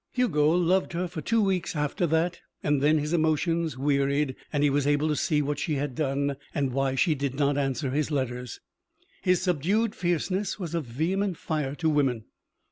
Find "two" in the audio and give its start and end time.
1.21-1.43